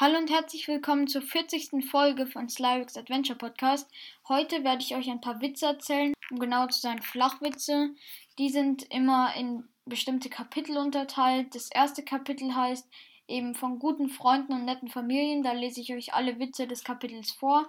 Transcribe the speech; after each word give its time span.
Hallo 0.00 0.16
und 0.16 0.30
herzlich 0.30 0.68
willkommen 0.68 1.08
zur 1.08 1.22
40. 1.22 1.84
Folge 1.90 2.28
von 2.28 2.48
Slyrix 2.48 2.96
Adventure 2.96 3.36
Podcast. 3.36 3.90
Heute 4.28 4.62
werde 4.62 4.80
ich 4.80 4.94
euch 4.94 5.10
ein 5.10 5.20
paar 5.20 5.40
Witze 5.40 5.66
erzählen, 5.66 6.14
um 6.30 6.38
genau 6.38 6.68
zu 6.68 6.78
sein, 6.78 7.02
Flachwitze. 7.02 7.90
Die 8.38 8.48
sind 8.48 8.84
immer 8.94 9.34
in 9.34 9.64
bestimmte 9.86 10.30
Kapitel 10.30 10.76
unterteilt. 10.76 11.52
Das 11.56 11.68
erste 11.72 12.04
Kapitel 12.04 12.54
heißt 12.54 12.86
eben 13.26 13.56
von 13.56 13.80
guten 13.80 14.08
Freunden 14.08 14.52
und 14.52 14.66
netten 14.66 14.86
Familien. 14.86 15.42
Da 15.42 15.50
lese 15.50 15.80
ich 15.80 15.92
euch 15.92 16.14
alle 16.14 16.38
Witze 16.38 16.68
des 16.68 16.84
Kapitels 16.84 17.32
vor. 17.32 17.68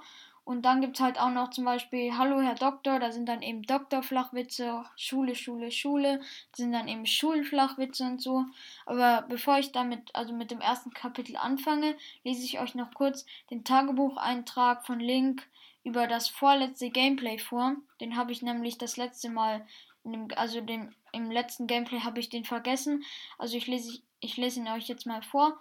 Und 0.50 0.63
dann 0.63 0.81
gibt 0.81 0.95
es 0.95 1.04
halt 1.04 1.20
auch 1.20 1.29
noch 1.29 1.52
zum 1.52 1.63
Beispiel 1.63 2.18
Hallo 2.18 2.41
Herr 2.41 2.55
Doktor, 2.55 2.98
da 2.98 3.11
sind 3.11 3.29
dann 3.29 3.43
eben 3.43 3.61
Doktorflachwitze, 3.61 4.84
Schule, 4.95 5.36
Schule, 5.36 5.70
Schule, 5.70 6.21
sind 6.55 6.71
dann 6.71 6.88
eben 6.88 7.05
Schulflachwitze 7.05 8.04
und 8.05 8.20
so. 8.20 8.45
Aber 8.88 9.27
bevor 9.30 9.59
ich 9.59 9.71
damit, 9.71 10.09
also 10.16 10.34
mit 10.34 10.49
dem 10.49 10.59
ersten 10.59 10.89
Kapitel 10.89 11.38
anfange, 11.38 11.95
lese 12.23 12.43
ich 12.43 12.59
euch 12.59 12.73
noch 12.73 12.91
kurz 12.95 13.27
den 13.52 13.63
Tagebucheintrag 13.63 14.88
von 14.88 14.99
Link 14.99 15.48
über 15.84 16.08
das 16.08 16.30
vorletzte 16.30 16.89
Gameplay 16.89 17.38
vor. 17.38 17.75
Den 18.02 18.17
habe 18.17 18.31
ich 18.31 18.41
nämlich 18.41 18.80
das 18.80 18.97
letzte 18.97 19.30
Mal, 19.30 19.63
dem, 20.03 20.30
also 20.36 20.61
dem, 20.61 20.95
im 21.11 21.30
letzten 21.30 21.67
Gameplay 21.67 22.00
habe 22.00 22.20
ich 22.20 22.30
den 22.30 22.44
vergessen. 22.44 23.03
Also 23.38 23.55
ich 23.55 23.67
lese, 23.67 24.00
ich 24.20 24.36
lese 24.36 24.61
ihn 24.61 24.67
euch 24.67 24.88
jetzt 24.88 25.05
mal 25.05 25.22
vor. 25.22 25.59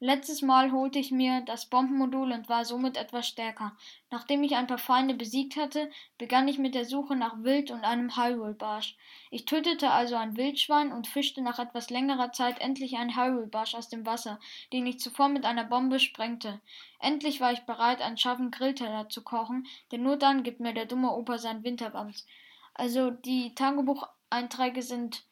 Letztes 0.00 0.42
Mal 0.42 0.70
holte 0.70 1.00
ich 1.00 1.10
mir 1.10 1.40
das 1.40 1.66
Bombenmodul 1.66 2.30
und 2.30 2.48
war 2.48 2.64
somit 2.64 2.96
etwas 2.96 3.26
stärker. 3.26 3.76
Nachdem 4.12 4.44
ich 4.44 4.54
ein 4.54 4.68
paar 4.68 4.78
Feinde 4.78 5.14
besiegt 5.14 5.56
hatte, 5.56 5.90
begann 6.18 6.46
ich 6.46 6.56
mit 6.56 6.76
der 6.76 6.84
Suche 6.84 7.16
nach 7.16 7.42
Wild 7.42 7.72
und 7.72 7.82
einem 7.82 8.16
Hyrule-Barsch. 8.16 8.96
Ich 9.32 9.44
tötete 9.44 9.90
also 9.90 10.14
ein 10.14 10.36
Wildschwein 10.36 10.92
und 10.92 11.08
fischte 11.08 11.42
nach 11.42 11.58
etwas 11.58 11.90
längerer 11.90 12.30
Zeit 12.30 12.60
endlich 12.60 12.96
einen 12.96 13.16
Hyrule-Barsch 13.16 13.74
aus 13.74 13.88
dem 13.88 14.06
Wasser, 14.06 14.38
den 14.72 14.86
ich 14.86 15.00
zuvor 15.00 15.28
mit 15.28 15.44
einer 15.44 15.64
Bombe 15.64 15.98
sprengte. 15.98 16.60
Endlich 17.00 17.40
war 17.40 17.52
ich 17.52 17.62
bereit, 17.62 18.00
einen 18.00 18.18
scharfen 18.18 18.52
Grillteller 18.52 19.08
zu 19.08 19.24
kochen, 19.24 19.66
denn 19.90 20.04
nur 20.04 20.16
dann 20.16 20.44
gibt 20.44 20.60
mir 20.60 20.74
der 20.74 20.86
dumme 20.86 21.10
Opa 21.10 21.38
sein 21.38 21.64
Winterwams. 21.64 22.24
Also 22.72 23.10
die 23.10 23.52
Tagebucheinträge 23.56 24.82
sind 24.82 25.24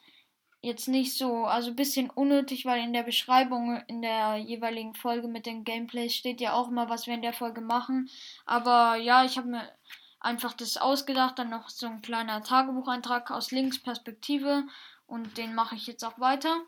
jetzt 0.63 0.89
nicht 0.89 1.17
so, 1.17 1.45
also 1.45 1.71
ein 1.71 1.77
bisschen 1.77 2.11
unnötig, 2.11 2.65
weil 2.65 2.83
in 2.83 2.93
der 2.93 3.03
Beschreibung 3.03 3.81
in 3.87 4.03
der 4.03 4.37
jeweiligen 4.37 4.95
Folge 4.95 5.29
mit 5.29 5.47
den 5.47 5.65
Gameplays 5.65 6.15
steht 6.15 6.41
ja 6.41 6.55
auch 6.55 6.71
mal, 6.71 6.89
was 6.89 7.07
wir 7.07 7.15
in 7.15 7.23
der 7.23 7.33
Folge 7.33 7.61
machen. 7.61 8.11
Aber 8.45 8.97
ja, 8.97 9.25
ich 9.25 9.39
habe 9.39 9.49
mir 9.49 9.73
einfach 10.21 10.55
das 10.55 10.77
ausgedacht, 10.77 11.39
dann 11.39 11.51
noch 11.51 11.69
so 11.69 11.87
ein 11.87 12.03
kleiner 12.03 12.43
Tagebucheintrag 12.43 13.31
aus 13.31 13.53
Links 13.53 13.79
Perspektive 13.79 14.65
und 15.07 15.39
den 15.39 15.55
mache 15.55 15.77
ich 15.77 15.87
jetzt 15.87 16.05
auch 16.05 16.19
weiter. 16.19 16.63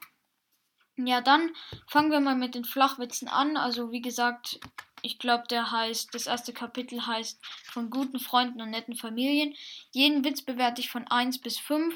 Ja, 0.96 1.20
dann 1.20 1.50
fangen 1.86 2.10
wir 2.10 2.20
mal 2.20 2.34
mit 2.34 2.54
den 2.54 2.64
Flachwitzen 2.64 3.28
an. 3.28 3.56
Also 3.56 3.92
wie 3.92 4.00
gesagt, 4.00 4.60
ich 5.02 5.18
glaube, 5.18 5.44
der 5.48 5.70
heißt, 5.70 6.12
das 6.12 6.26
erste 6.26 6.52
Kapitel 6.52 7.06
heißt 7.06 7.40
von 7.72 7.90
guten 7.90 8.18
Freunden 8.18 8.60
und 8.60 8.70
netten 8.70 8.96
Familien. 8.96 9.54
Jeden 9.92 10.24
Witz 10.24 10.42
bewerte 10.42 10.80
ich 10.80 10.90
von 10.90 11.06
1 11.06 11.40
bis 11.40 11.58
5. 11.58 11.94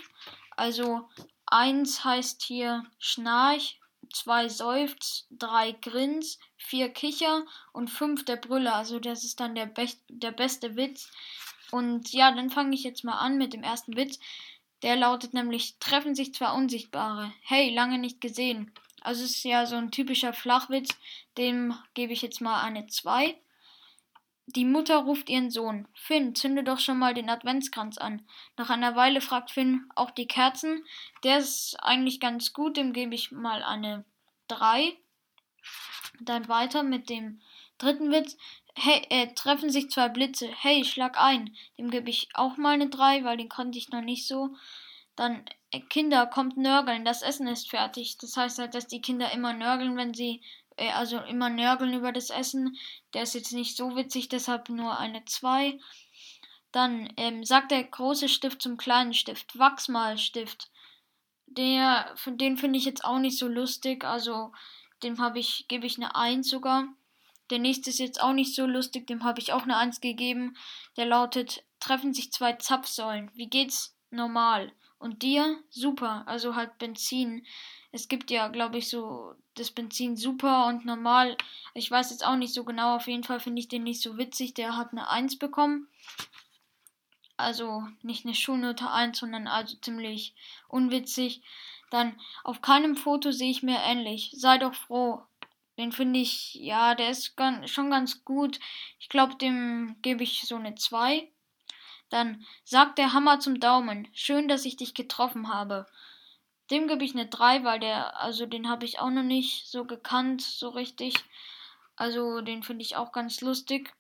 Also 0.57 1.09
1 1.53 2.05
heißt 2.05 2.43
hier 2.43 2.85
Schnarch, 2.99 3.79
2 4.13 4.49
Seufz, 4.49 5.27
3 5.31 5.73
Grins, 5.73 6.39
4 6.57 6.89
Kicher 6.91 7.45
und 7.73 7.89
5 7.89 8.25
der 8.25 8.37
Brüller. 8.37 8.75
Also 8.75 8.99
das 8.99 9.25
ist 9.25 9.41
dann 9.41 9.55
der, 9.55 9.67
Be 9.67 9.87
der 10.09 10.33
beste 10.33 10.77
Witz. 10.77 11.11
Und 11.71 12.13
ja, 12.13 12.33
dann 12.33 12.51
fange 12.51 12.75
ich 12.75 12.85
jetzt 12.85 13.05
mal 13.05 13.19
an 13.19 13.39
mit 13.39 13.53
dem 13.53 13.63
ersten 13.63 13.97
Witz. 13.97 14.19
Der 14.83 14.97
lautet 14.97 15.33
nämlich, 15.33 15.77
treffen 15.79 16.15
sich 16.15 16.35
zwei 16.35 16.53
Unsichtbare. 16.53 17.33
Hey, 17.43 17.73
lange 17.73 17.99
nicht 17.99 18.21
gesehen. 18.21 18.73
Also 19.01 19.25
es 19.25 19.37
ist 19.37 19.45
ja 19.45 19.67
so 19.67 19.77
ein 19.77 19.91
typischer 19.91 20.33
Flachwitz. 20.33 20.91
Dem 21.39 21.75
gebe 21.95 22.13
ich 22.13 22.23
jetzt 22.23 22.41
mal 22.41 22.61
eine 22.61 22.87
2. 22.87 23.37
Die 24.47 24.65
Mutter 24.65 24.97
ruft 24.99 25.31
ihren 25.31 25.51
Sohn. 25.51 25.87
Finn, 25.95 26.35
zünde 26.35 26.65
doch 26.65 26.81
schon 26.81 26.99
mal 26.99 27.15
den 27.15 27.31
Adventskranz 27.31 27.97
an. 27.97 28.27
Nach 28.57 28.71
einer 28.71 28.97
Weile 28.97 29.21
fragt 29.21 29.53
Finn 29.53 29.89
auch 29.95 30.11
die 30.11 30.27
Kerzen. 30.27 30.85
Der 31.23 31.39
ist 31.39 31.77
eigentlich 31.81 32.19
ganz 32.19 32.53
gut, 32.53 32.77
dem 32.77 32.93
gebe 32.93 33.15
ich 33.15 33.31
mal 33.31 33.63
eine 33.63 34.05
3. 34.49 34.97
Dann 36.21 36.49
weiter 36.49 36.83
mit 36.83 37.09
dem 37.09 37.41
dritten 37.79 38.11
Witz. 38.11 38.37
Hey, 38.75 39.07
äh, 39.11 39.33
treffen 39.35 39.71
sich 39.71 39.91
zwei 39.91 40.09
Blitze. 40.09 40.49
Hey, 40.49 40.85
schlag 40.85 41.21
ein. 41.21 41.55
Dem 41.79 41.91
gebe 41.91 42.11
ich 42.11 42.29
auch 42.35 42.57
mal 42.57 42.75
eine 42.75 42.89
3, 42.89 43.25
weil 43.25 43.37
den 43.37 43.49
konnte 43.49 43.79
ich 43.79 43.91
noch 43.91 44.03
nicht 44.03 44.27
so. 44.27 44.57
Dann, 45.15 45.45
äh, 45.71 45.81
Kinder, 45.81 46.27
kommt 46.27 46.57
nörgeln, 46.57 47.05
das 47.05 47.23
Essen 47.23 47.47
ist 47.47 47.71
fertig. 47.71 48.19
Das 48.19 48.37
heißt 48.37 48.59
halt, 48.59 48.75
dass 48.75 48.87
die 48.87 49.03
Kinder 49.03 49.31
immer 49.33 49.53
nörgeln, 49.53 49.97
wenn 49.97 50.15
sie 50.15 50.43
also 50.77 51.19
immer 51.21 51.51
nörgeln 51.51 51.95
über 51.95 52.13
das 52.13 52.31
Essen. 52.31 52.77
Der 53.15 53.23
ist 53.23 53.35
jetzt 53.35 53.53
nicht 53.53 53.77
so 53.77 53.97
witzig, 53.97 54.29
deshalb 54.29 54.69
nur 54.69 54.99
eine 54.99 55.25
2. 55.25 55.79
Dann 56.73 57.13
ähm, 57.17 57.45
sagt 57.45 57.71
der 57.71 57.85
große 57.85 58.29
Stift 58.29 58.63
zum 58.63 58.77
kleinen 58.77 59.15
Stift, 59.15 59.59
Wachsmalstift. 59.59 60.71
Der, 61.47 62.15
den 62.27 62.57
finde 62.57 62.79
ich 62.79 62.87
jetzt 62.87 63.05
auch 63.05 63.19
nicht 63.19 63.39
so 63.39 63.47
lustig, 63.47 64.05
also 64.05 64.53
dem 65.03 65.21
habe 65.21 65.39
ich, 65.39 65.67
gebe 65.69 65.87
ich 65.87 65.99
eine 65.99 66.15
1 66.15 66.49
sogar. 66.49 66.89
Der 67.51 67.59
nächste 67.59 67.91
ist 67.91 67.99
jetzt 67.99 68.23
auch 68.23 68.33
nicht 68.33 68.55
so 68.55 68.65
lustig, 68.65 69.07
dem 69.07 69.25
habe 69.25 69.41
ich 69.41 69.53
auch 69.53 69.65
eine 69.65 69.77
1 69.77 70.01
gegeben. 70.01 70.57
Der 70.97 71.05
lautet, 71.05 71.63
treffen 71.81 72.15
sich 72.15 72.33
zwei 72.33 72.55
Zapfsäulen. 72.55 73.31
Wie 73.35 73.49
geht's? 73.49 73.95
Normal. 74.11 74.73
Und 74.99 75.23
dir? 75.23 75.59
Super. 75.69 76.23
Also 76.27 76.55
halt 76.55 76.79
Benzin. 76.79 77.45
Es 77.91 78.09
gibt 78.09 78.31
ja, 78.31 78.49
glaube 78.49 78.79
ich, 78.79 78.89
so 78.89 79.35
das 79.55 79.71
Benzin 79.71 80.17
super 80.17 80.67
und 80.67 80.85
normal. 80.85 81.37
Ich 81.75 81.91
weiß 81.91 82.11
jetzt 82.11 82.25
auch 82.25 82.37
nicht 82.37 82.55
so 82.55 82.65
genau. 82.65 82.97
Auf 82.97 83.07
jeden 83.07 83.25
Fall 83.25 83.41
finde 83.41 83.61
ich 83.61 83.69
den 83.69 83.83
nicht 83.83 84.01
so 84.01 84.19
witzig. 84.19 84.55
Der 84.55 84.77
hat 84.77 84.93
eine 84.93 85.09
1 85.09 85.39
bekommen. 85.39 85.89
Also 87.37 87.87
nicht 88.03 88.25
eine 88.25 88.35
Schulnote 88.35 88.91
1, 88.91 89.19
sondern 89.19 89.47
also 89.47 89.77
ziemlich 89.77 90.35
unwitzig. 90.69 91.43
Dann 91.91 92.19
auf 92.45 92.63
keinem 92.63 92.97
Foto 92.97 93.33
sehe 93.33 93.51
ich 93.51 93.63
mir 93.63 93.79
ähnlich. 93.83 94.33
Sei 94.37 94.59
doch 94.59 94.75
froh. 94.75 95.23
Den 95.79 95.93
finde 95.93 96.21
ich, 96.21 96.55
ja, 96.55 96.95
der 96.95 97.11
ist 97.11 97.37
ganz, 97.37 97.71
schon 97.71 97.91
ganz 97.91 98.25
gut. 98.25 98.61
Ich 99.01 99.09
glaube, 99.09 99.37
dem 99.37 99.97
gebe 100.03 100.23
ich 100.23 100.43
so 100.43 100.57
eine 100.57 100.75
2. 100.75 101.29
Dann 102.11 102.45
sagt 102.65 102.99
der 102.99 103.15
Hammer 103.15 103.41
zum 103.41 103.59
Daumen. 103.59 104.07
Schön, 104.13 104.49
dass 104.49 104.67
ich 104.67 104.77
dich 104.77 104.93
getroffen 104.95 105.53
habe. 105.53 105.87
Dem 106.73 106.89
gebe 106.89 107.05
ich 107.05 107.15
eine 107.15 107.27
3, 107.27 107.65
weil 107.65 107.81
der, 107.81 108.19
also 108.19 108.47
den 108.47 108.69
habe 108.69 108.87
ich 108.87 108.99
auch 108.99 109.11
noch 109.11 109.23
nicht 109.23 109.69
so 109.69 109.85
gekannt, 109.85 110.41
so 110.41 110.71
richtig. 110.71 111.15
Also 111.97 112.41
den 112.41 112.63
finde 112.63 112.83
ich 112.83 112.97
auch 112.97 113.13
ganz 113.13 113.43
lustig. 113.43 113.95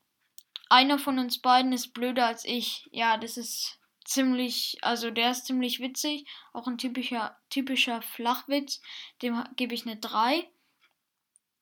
Einer 0.70 0.98
von 0.98 1.18
uns 1.18 1.38
beiden 1.38 1.72
ist 1.72 1.92
blöder 1.92 2.26
als 2.26 2.46
ich. 2.46 2.88
Ja, 2.90 3.18
das 3.18 3.36
ist 3.36 3.78
ziemlich, 4.06 4.78
also 4.80 5.10
der 5.10 5.32
ist 5.32 5.44
ziemlich 5.44 5.80
witzig. 5.80 6.26
Auch 6.54 6.66
ein 6.66 6.78
typischer, 6.78 7.36
typischer 7.50 8.00
Flachwitz. 8.00 8.80
Dem 9.20 9.44
gebe 9.56 9.74
ich 9.74 9.86
eine 9.86 9.96
3. 9.96 10.48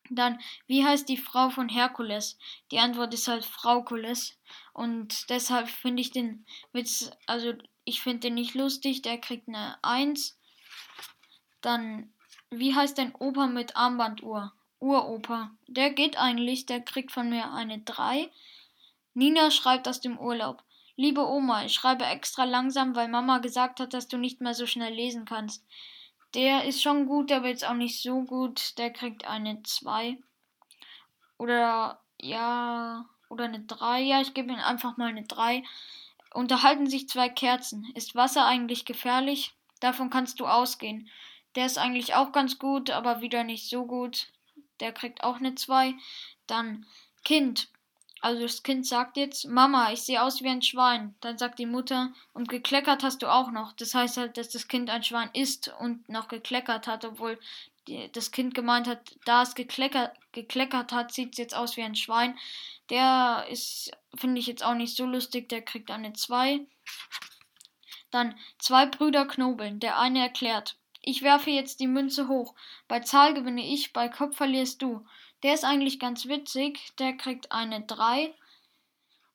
Dann, 0.09 0.39
wie 0.67 0.85
heißt 0.85 1.09
die 1.09 1.17
Frau 1.17 1.49
von 1.49 1.67
Herkules? 1.67 2.37
Die 2.71 2.79
Antwort 2.79 3.13
ist 3.13 3.27
halt 3.27 3.43
Fraukules. 3.43 4.39
Und 4.73 5.29
deshalb 5.29 5.67
finde 5.67 6.01
ich 6.01 6.11
den 6.11 6.45
Witz, 6.71 7.11
also 7.27 7.53
ich 7.83 8.01
finde 8.01 8.21
den 8.21 8.35
nicht 8.35 8.53
lustig. 8.53 9.01
Der 9.01 9.17
kriegt 9.17 9.49
eine 9.49 9.77
1. 9.83 10.37
Dann, 11.61 12.11
wie 12.49 12.75
heißt 12.75 12.97
dein 12.97 13.15
Opa 13.15 13.47
mit 13.47 13.75
Armbanduhr? 13.75 14.53
Uropa. 14.79 15.51
Der 15.67 15.91
geht 15.91 16.17
eigentlich, 16.17 16.65
der 16.65 16.81
kriegt 16.81 17.11
von 17.11 17.29
mir 17.29 17.53
eine 17.53 17.79
3. 17.79 18.29
Nina 19.13 19.51
schreibt 19.51 19.87
aus 19.87 20.01
dem 20.01 20.17
Urlaub. 20.17 20.63
Liebe 20.95 21.27
Oma, 21.27 21.65
ich 21.65 21.73
schreibe 21.73 22.05
extra 22.05 22.43
langsam, 22.43 22.95
weil 22.95 23.07
Mama 23.07 23.37
gesagt 23.37 23.79
hat, 23.79 23.93
dass 23.93 24.07
du 24.07 24.17
nicht 24.17 24.41
mehr 24.41 24.53
so 24.53 24.65
schnell 24.65 24.93
lesen 24.93 25.25
kannst. 25.25 25.65
Der 26.33 26.63
ist 26.65 26.81
schon 26.81 27.07
gut, 27.07 27.31
aber 27.31 27.47
jetzt 27.47 27.65
auch 27.67 27.73
nicht 27.73 28.01
so 28.01 28.23
gut. 28.23 28.77
Der 28.77 28.91
kriegt 28.91 29.25
eine 29.25 29.61
2. 29.63 30.17
Oder 31.37 32.01
ja, 32.19 33.05
oder 33.29 33.45
eine 33.45 33.61
3. 33.61 34.01
Ja, 34.01 34.21
ich 34.21 34.33
gebe 34.33 34.51
ihm 34.53 34.59
einfach 34.59 34.97
mal 34.97 35.09
eine 35.09 35.23
3. 35.23 35.63
Unterhalten 36.33 36.87
sich 36.87 37.09
zwei 37.09 37.29
Kerzen. 37.29 37.91
Ist 37.95 38.15
Wasser 38.15 38.45
eigentlich 38.45 38.85
gefährlich? 38.85 39.53
Davon 39.79 40.09
kannst 40.09 40.39
du 40.39 40.47
ausgehen. 40.47 41.09
Der 41.55 41.65
ist 41.65 41.77
eigentlich 41.77 42.15
auch 42.15 42.31
ganz 42.31 42.59
gut, 42.59 42.89
aber 42.91 43.21
wieder 43.21 43.43
nicht 43.43 43.69
so 43.69 43.85
gut. 43.85 44.27
Der 44.79 44.91
kriegt 44.91 45.23
auch 45.23 45.37
eine 45.37 45.55
2. 45.55 45.93
Dann 46.47 46.85
Kind. 47.23 47.69
Also 48.21 48.43
das 48.43 48.61
Kind 48.61 48.85
sagt 48.85 49.17
jetzt, 49.17 49.47
Mama, 49.47 49.91
ich 49.91 50.03
sehe 50.03 50.21
aus 50.21 50.43
wie 50.43 50.49
ein 50.49 50.61
Schwein. 50.61 51.15
Dann 51.21 51.37
sagt 51.37 51.57
die 51.57 51.65
Mutter, 51.65 52.13
und 52.33 52.49
gekleckert 52.49 53.03
hast 53.03 53.23
du 53.23 53.31
auch 53.31 53.51
noch. 53.51 53.73
Das 53.73 53.95
heißt 53.95 54.17
halt, 54.17 54.37
dass 54.37 54.49
das 54.49 54.67
Kind 54.67 54.89
ein 54.89 55.03
Schwein 55.03 55.29
ist 55.33 55.73
und 55.79 56.07
noch 56.07 56.27
gekleckert 56.27 56.87
hat, 56.87 57.03
obwohl 57.03 57.39
die, 57.87 58.11
das 58.11 58.31
Kind 58.31 58.53
gemeint 58.53 58.87
hat, 58.87 59.15
da 59.25 59.41
es 59.41 59.55
gekleckert, 59.55 60.15
gekleckert 60.31 60.91
hat, 60.91 61.11
sieht 61.11 61.31
es 61.33 61.37
jetzt 61.39 61.55
aus 61.55 61.77
wie 61.77 61.81
ein 61.81 61.95
Schwein. 61.95 62.37
Der 62.89 63.45
ist, 63.49 63.91
finde 64.15 64.39
ich 64.39 64.47
jetzt 64.47 64.63
auch 64.63 64.75
nicht 64.75 64.95
so 64.95 65.05
lustig, 65.05 65.49
der 65.49 65.63
kriegt 65.63 65.89
eine 65.89 66.13
2. 66.13 66.61
Dann 68.11 68.37
zwei 68.59 68.85
Brüder 68.85 69.25
knobeln. 69.25 69.79
Der 69.79 69.97
eine 69.97 70.19
erklärt, 70.19 70.75
ich 71.01 71.23
werfe 71.23 71.49
jetzt 71.49 71.79
die 71.79 71.87
Münze 71.87 72.27
hoch. 72.27 72.53
Bei 72.87 72.99
Zahl 72.99 73.33
gewinne 73.33 73.65
ich, 73.65 73.93
bei 73.93 74.07
Kopf 74.07 74.37
verlierst 74.37 74.81
du. 74.81 75.05
Der 75.43 75.53
ist 75.53 75.65
eigentlich 75.65 75.99
ganz 75.99 76.27
witzig. 76.27 76.79
Der 76.99 77.13
kriegt 77.13 77.51
eine 77.51 77.81
3. 77.81 78.33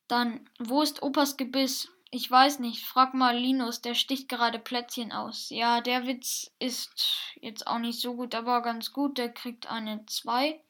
Dann, 0.06 0.48
wo 0.58 0.82
ist 0.82 1.02
Opas 1.02 1.36
Gebiss? 1.36 1.90
Ich 2.10 2.30
weiß 2.30 2.60
nicht. 2.60 2.84
Frag 2.84 3.14
mal 3.14 3.36
Linus, 3.36 3.82
der 3.82 3.94
sticht 3.94 4.28
gerade 4.28 4.60
Plätzchen 4.60 5.10
aus. 5.10 5.50
Ja, 5.50 5.80
der 5.80 6.06
Witz 6.06 6.52
ist 6.60 7.34
jetzt 7.40 7.66
auch 7.66 7.78
nicht 7.78 8.00
so 8.00 8.14
gut, 8.14 8.36
aber 8.36 8.62
ganz 8.62 8.92
gut. 8.92 9.18
Der 9.18 9.32
kriegt 9.32 9.68
eine 9.68 10.06
2. 10.06 10.60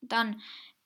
Dann, 0.00 0.42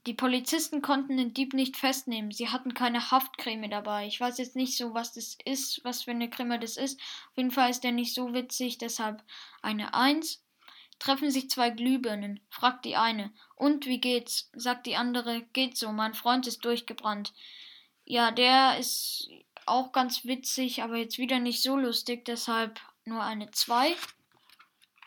die 0.07 0.15
Polizisten 0.15 0.81
konnten 0.81 1.19
den 1.19 1.35
Dieb 1.35 1.53
nicht 1.53 1.77
festnehmen. 1.77 2.33
Sie 2.33 2.49
hatten 2.49 2.73
keine 2.73 3.11
Haftcreme 3.11 3.69
dabei. 3.69 4.07
Ich 4.07 4.19
weiß 4.19 4.39
jetzt 4.39 4.57
nicht 4.57 4.77
so, 4.77 4.95
was 4.95 5.13
das 5.13 5.37
ist, 5.45 5.85
was 5.85 6.05
für 6.05 6.13
eine 6.13 6.31
Creme 6.31 6.59
das 6.59 6.77
ist. 6.77 6.99
Auf 7.01 7.37
jeden 7.37 7.51
Fall 7.51 7.71
ist 7.71 7.85
der 7.85 7.93
nicht 7.93 8.15
so 8.15 8.33
witzig, 8.33 8.79
deshalb 8.79 9.23
eine 9.61 9.93
Eins. 9.93 10.43
Treffen 10.99 11.31
sich 11.31 11.51
zwei 11.51 11.71
Glühbirnen, 11.71 12.41
fragt 12.51 12.85
die 12.85 12.97
eine. 12.97 13.33
Und 13.57 13.87
wie 13.87 14.01
geht's? 14.01 14.51
sagt 14.55 14.87
die 14.87 14.97
andere. 14.97 15.43
Geht 15.53 15.77
so, 15.77 15.93
mein 15.93 16.15
Freund 16.15 16.47
ist 16.47 16.65
durchgebrannt. 16.65 17.33
Ja, 18.05 18.31
der 18.31 18.79
ist 18.79 19.29
auch 19.67 19.93
ganz 19.93 20.25
witzig, 20.25 20.83
aber 20.83 20.97
jetzt 20.97 21.19
wieder 21.19 21.39
nicht 21.39 21.63
so 21.63 21.77
lustig, 21.77 22.25
deshalb 22.25 22.81
nur 23.05 23.23
eine 23.23 23.51
Zwei. 23.51 23.95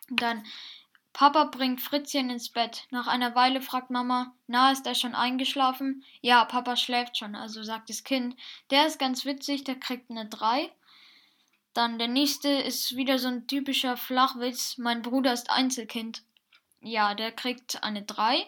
Dann 0.10 0.44
Papa 1.14 1.46
bringt 1.46 1.80
Fritzchen 1.80 2.30
ins 2.30 2.50
Bett. 2.50 2.88
Nach 2.90 3.08
einer 3.08 3.36
Weile 3.36 3.62
fragt 3.62 3.92
Mama, 3.92 4.34
na, 4.48 4.72
ist 4.72 4.88
er 4.88 4.96
schon 4.96 5.14
eingeschlafen? 5.16 6.04
Ja, 6.22 6.44
Papa 6.46 6.76
schläft 6.76 7.18
schon, 7.18 7.36
also 7.36 7.62
sagt 7.64 7.90
das 7.90 8.04
Kind. 8.04 8.36
Der 8.72 8.88
ist 8.88 9.00
ganz 9.00 9.24
witzig, 9.24 9.64
der 9.64 9.76
kriegt 9.76 10.10
eine 10.10 10.28
3. 10.28 10.72
Dann 11.74 11.98
der 11.98 12.08
nächste 12.08 12.50
ist 12.50 12.96
wieder 12.96 13.18
so 13.20 13.28
ein 13.28 13.48
typischer 13.48 13.98
Flachwitz. 13.98 14.78
Mein 14.78 15.02
Bruder 15.02 15.34
ist 15.34 15.50
Einzelkind. 15.50 16.24
Ja, 16.82 17.16
der 17.16 17.32
kriegt 17.32 17.84
eine 17.84 18.04
3. 18.04 18.46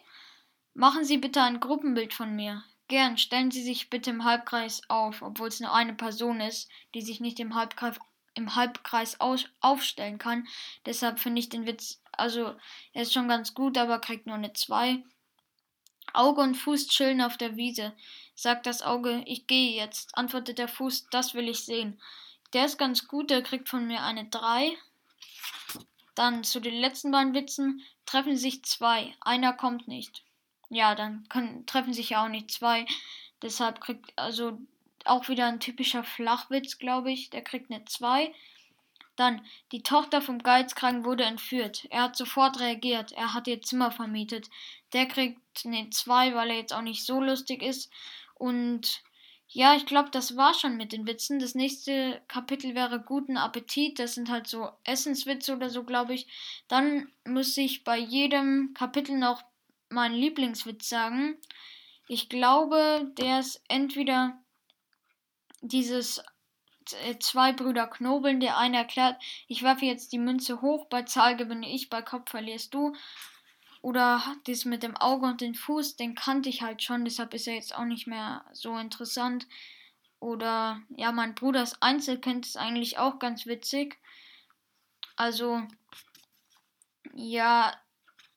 Machen 0.73 1.05
Sie 1.05 1.17
bitte 1.17 1.41
ein 1.41 1.59
Gruppenbild 1.59 2.13
von 2.13 2.35
mir. 2.35 2.63
Gern, 2.87 3.17
stellen 3.17 3.49
Sie 3.49 3.63
sich 3.63 3.89
bitte 3.89 4.11
im 4.11 4.25
Halbkreis 4.25 4.81
auf, 4.89 5.21
obwohl 5.23 5.47
es 5.47 5.59
nur 5.59 5.73
eine 5.73 5.95
Person 5.95 6.39
ist, 6.39 6.69
die 6.93 7.01
sich 7.01 7.19
nicht 7.19 7.39
im 7.39 7.55
Halbkreis, 7.55 7.97
im 8.35 8.55
Halbkreis 8.55 9.19
aus, 9.19 9.45
aufstellen 9.59 10.19
kann. 10.19 10.47
Deshalb 10.85 11.19
finde 11.19 11.39
ich 11.39 11.49
den 11.49 11.65
Witz 11.65 12.03
also, 12.17 12.55
er 12.93 13.01
ist 13.01 13.13
schon 13.13 13.27
ganz 13.27 13.53
gut, 13.53 13.77
aber 13.77 13.99
kriegt 13.99 14.27
nur 14.27 14.35
eine 14.35 14.53
2. 14.53 15.03
Auge 16.13 16.41
und 16.41 16.55
Fuß 16.55 16.87
chillen 16.87 17.21
auf 17.21 17.37
der 17.37 17.57
Wiese. 17.57 17.93
Sagt 18.35 18.65
das 18.65 18.81
Auge, 18.81 19.23
ich 19.25 19.47
gehe 19.47 19.75
jetzt. 19.75 20.17
Antwortet 20.17 20.57
der 20.57 20.67
Fuß, 20.67 21.07
das 21.09 21.33
will 21.33 21.49
ich 21.49 21.65
sehen. 21.65 21.99
Der 22.53 22.65
ist 22.65 22.77
ganz 22.77 23.07
gut, 23.07 23.29
der 23.29 23.41
kriegt 23.41 23.69
von 23.69 23.87
mir 23.87 24.03
eine 24.03 24.25
3. 24.25 24.77
Dann 26.15 26.43
zu 26.43 26.61
den 26.61 26.75
letzten 26.75 27.11
beiden 27.11 27.33
Witzen 27.33 27.83
treffen 28.05 28.37
sich 28.37 28.63
zwei. 28.63 29.13
Einer 29.19 29.53
kommt 29.53 29.87
nicht. 29.87 30.23
Ja, 30.69 30.95
dann 30.95 31.27
können, 31.29 31.65
treffen 31.65 31.93
sich 31.93 32.11
ja 32.11 32.23
auch 32.23 32.29
nicht 32.29 32.51
zwei. 32.51 32.85
Deshalb 33.41 33.81
kriegt 33.81 34.17
also 34.17 34.57
auch 35.03 35.27
wieder 35.27 35.47
ein 35.47 35.59
typischer 35.59 36.03
Flachwitz, 36.03 36.77
glaube 36.77 37.11
ich. 37.11 37.29
Der 37.29 37.43
kriegt 37.43 37.69
eine 37.69 37.83
2. 37.83 38.33
Dann, 39.15 39.45
die 39.71 39.83
Tochter 39.83 40.21
vom 40.21 40.39
Geizkragen 40.39 41.05
wurde 41.05 41.23
entführt. 41.23 41.87
Er 41.89 42.03
hat 42.03 42.15
sofort 42.15 42.59
reagiert. 42.59 43.11
Er 43.13 43.33
hat 43.33 43.47
ihr 43.47 43.61
Zimmer 43.61 43.91
vermietet. 43.91 44.49
Der 44.93 45.07
kriegt 45.07 45.65
ne 45.65 45.89
zwei, 45.89 46.35
weil 46.35 46.49
er 46.49 46.57
jetzt 46.57 46.73
auch 46.73 46.81
nicht 46.81 47.05
so 47.05 47.21
lustig 47.21 47.61
ist. 47.61 47.91
Und 48.35 49.03
ja, 49.47 49.75
ich 49.75 49.85
glaube, 49.85 50.09
das 50.09 50.35
war 50.35 50.53
schon 50.53 50.75
mit 50.75 50.91
den 50.91 51.07
Witzen. 51.07 51.39
Das 51.39 51.55
nächste 51.55 52.21
Kapitel 52.27 52.75
wäre 52.75 52.99
guten 52.99 53.37
Appetit. 53.37 53.99
Das 53.99 54.15
sind 54.15 54.29
halt 54.29 54.47
so 54.47 54.69
Essenswitze 54.83 55.55
oder 55.55 55.69
so, 55.69 55.83
glaube 55.83 56.13
ich. 56.13 56.27
Dann 56.67 57.07
muss 57.25 57.55
ich 57.55 57.83
bei 57.83 57.97
jedem 57.97 58.73
Kapitel 58.73 59.17
noch 59.17 59.43
meinen 59.89 60.15
Lieblingswitz 60.15 60.89
sagen. 60.89 61.37
Ich 62.07 62.27
glaube, 62.27 63.11
der 63.17 63.39
ist 63.39 63.63
entweder 63.69 64.37
dieses 65.61 66.21
zwei 67.19 67.53
Brüder 67.53 67.87
knobeln. 67.87 68.39
Der 68.39 68.57
eine 68.57 68.77
erklärt, 68.77 69.21
ich 69.47 69.63
werfe 69.63 69.85
jetzt 69.85 70.11
die 70.11 70.19
Münze 70.19 70.61
hoch, 70.61 70.85
bei 70.87 71.03
Zahl 71.03 71.37
gewinne 71.37 71.69
ich, 71.69 71.89
bei 71.89 72.01
Kopf 72.01 72.31
verlierst 72.31 72.73
du. 72.73 72.95
Oder 73.81 74.23
das 74.45 74.65
mit 74.65 74.81
dem 74.81 74.97
Auge 74.97 75.27
und 75.27 75.41
den 75.41 75.53
Fuß, 75.53 75.95
den 75.95 76.15
kannte 76.15 76.49
ich 76.49 76.63
halt 76.63 76.81
schon, 76.81 77.05
deshalb 77.05 77.33
ist 77.35 77.47
er 77.47 77.53
jetzt 77.53 77.75
auch 77.77 77.85
nicht 77.85 78.07
mehr 78.07 78.43
so 78.51 78.77
interessant. 78.77 79.47
Oder 80.19 80.81
ja, 80.89 81.11
mein 81.11 81.35
Bruders 81.35 81.81
Einzelkind 81.83 82.47
ist 82.47 82.57
eigentlich 82.57 82.97
auch 82.97 83.19
ganz 83.19 83.45
witzig. 83.45 83.99
Also, 85.15 85.61
ja, 87.13 87.73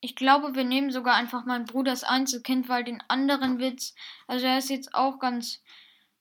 ich 0.00 0.14
glaube, 0.14 0.54
wir 0.54 0.64
nehmen 0.64 0.90
sogar 0.90 1.14
einfach 1.14 1.44
mein 1.44 1.64
Bruders 1.64 2.04
Einzelkind, 2.04 2.68
weil 2.68 2.84
den 2.84 3.02
anderen 3.08 3.58
Witz, 3.58 3.94
also 4.26 4.46
er 4.46 4.58
ist 4.58 4.70
jetzt 4.70 4.94
auch 4.94 5.18
ganz 5.18 5.62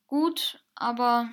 gut, 0.07 0.63
aber 0.73 1.29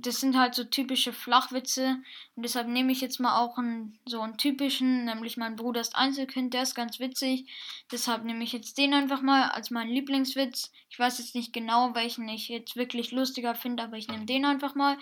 das 0.00 0.20
sind 0.20 0.36
halt 0.36 0.54
so 0.54 0.64
typische 0.64 1.12
Flachwitze 1.12 1.98
und 2.34 2.42
deshalb 2.42 2.68
nehme 2.68 2.92
ich 2.92 3.00
jetzt 3.00 3.18
mal 3.18 3.38
auch 3.38 3.58
einen, 3.58 3.98
so 4.04 4.20
einen 4.20 4.36
typischen, 4.36 5.04
nämlich 5.04 5.36
mein 5.36 5.56
Bruder 5.56 5.80
ist 5.80 5.96
Einzelkind, 5.96 6.54
der 6.54 6.62
ist 6.62 6.74
ganz 6.74 7.00
witzig. 7.00 7.46
Deshalb 7.90 8.24
nehme 8.24 8.44
ich 8.44 8.52
jetzt 8.52 8.78
den 8.78 8.94
einfach 8.94 9.22
mal 9.22 9.50
als 9.50 9.70
meinen 9.70 9.90
Lieblingswitz. 9.90 10.70
Ich 10.90 10.98
weiß 10.98 11.18
jetzt 11.18 11.34
nicht 11.34 11.52
genau, 11.52 11.94
welchen 11.94 12.28
ich 12.28 12.48
jetzt 12.48 12.76
wirklich 12.76 13.10
lustiger 13.10 13.54
finde, 13.54 13.82
aber 13.82 13.96
ich 13.96 14.08
nehme 14.08 14.26
den 14.26 14.44
einfach 14.44 14.74
mal. 14.74 14.98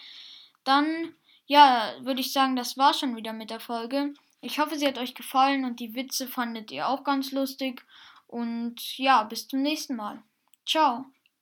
Dann, 0.65 1.15
ja, 1.47 1.95
würde 2.01 2.21
ich 2.21 2.33
sagen, 2.33 2.57
das 2.57 2.79
war 2.79 2.95
schon 2.95 3.17
wieder 3.17 3.33
mit 3.33 3.51
der 3.51 3.61
Folge. 3.61 4.15
Ich 4.41 4.59
hoffe, 4.59 4.77
sie 4.77 4.87
hat 4.87 4.99
euch 4.99 5.15
gefallen 5.15 5.65
und 5.65 5.81
die 5.81 5.95
Witze 5.95 6.29
fandet 6.29 6.71
ihr 6.71 6.89
auch 6.89 7.05
ganz 7.05 7.33
lustig. 7.33 7.83
Und 8.27 8.99
ja, 8.99 9.23
bis 9.25 9.49
zum 9.49 9.63
nächsten 9.63 9.97
Mal. 9.97 10.23
Ciao. 10.67 11.07